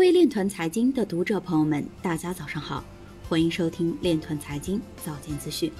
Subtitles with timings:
[0.00, 2.82] 各位链团财经的读者朋友们，大家早上好，
[3.28, 5.70] 欢迎收听链团财经早间资讯。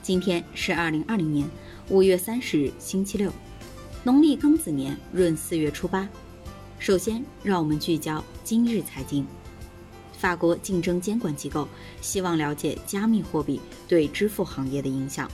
[0.00, 1.44] 今天是二零二零年
[1.88, 3.32] 五月三十日，星期六，
[4.04, 6.08] 农历庚子年闰四月初八。
[6.78, 9.26] 首先，让我们聚焦今日财经。
[10.12, 11.66] 法国竞争监管机构
[12.00, 15.28] 希望了解加密货币对支付行业的影响。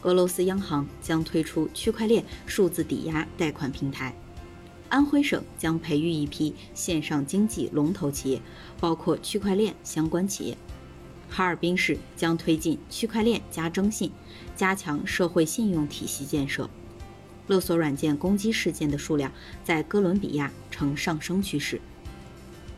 [0.00, 4.14] 俄罗斯央行将推出区块链数字抵押贷款平台。
[4.90, 8.42] 安徽省将培育一批线上经济龙头企业，
[8.78, 10.58] 包括区块链相关企业。
[11.30, 14.10] 哈尔滨市将推进区块链加征信，
[14.56, 16.68] 加强社会信用体系建设。
[17.46, 21.80] 勒索软件攻击事件的数量在哥伦比亚呈上升趋势。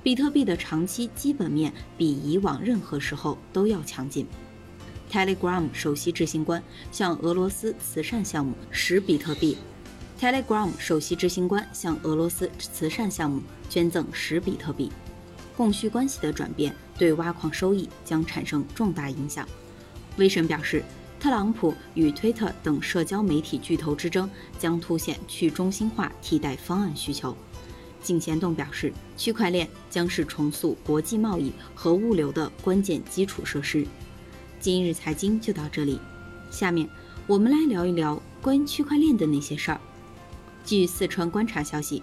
[0.03, 4.27] 比特币的长期基本面比以往任何时候都要强劲。
[5.11, 9.57] Telegram 首席执行官向俄罗斯慈善项目十比特币。
[10.23, 14.89] Telegram 首席执行官向俄罗斯慈善项目捐赠十比特币。
[15.57, 19.45] 供需关系的转变对挖矿收益将产生重大影响。
[20.19, 20.85] 威神表示。
[21.19, 24.29] 特朗普与推特等社交媒体巨头之争
[24.59, 27.37] 将凸显去中心化替代方案需求。
[28.03, 33.87] 井贤栋表示，区块链将是重塑国际贸易和物流的关键基础设施。
[34.59, 36.01] 今日财经就到这里，
[36.51, 36.89] 下面
[37.29, 39.81] 我们来聊一聊关于区块链的那些事儿。
[40.65, 42.03] 据四川观察消息，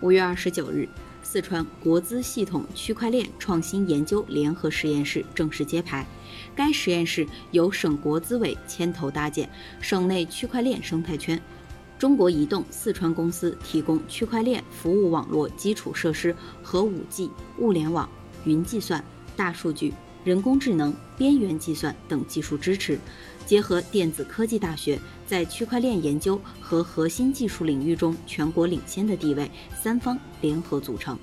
[0.00, 0.88] 五月二十九日。
[1.22, 6.04] 四川国资系统区块链创新研究联合实验室正式揭牌。
[6.56, 9.48] 该实验室由省国资委牵头搭建
[9.80, 11.40] 省内区块链生态圈，
[11.98, 18.08] 中国移动四川公司提供区块链服务网络基础设施和 5G、物联网、
[18.44, 19.04] 云计算、
[19.36, 19.92] 大数据、
[20.24, 22.98] 人工智能、边缘计算等技术支持。
[23.46, 29.50] 结合电子科技大学在区块链研究和核心技术领域中全国领先的地位，
[29.82, 31.18] 三方联合组成。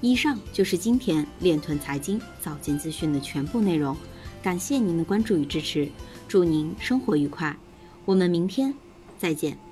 [0.00, 3.96] 以上就是今天链团财经早间资讯的全部内容，
[4.42, 5.88] 感谢您的关注与支持，
[6.28, 7.56] 祝您生活愉快，
[8.04, 8.72] 我们明天
[9.18, 9.62] 再见。